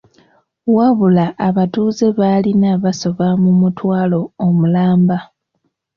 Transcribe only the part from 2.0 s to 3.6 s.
b'alina basoba mu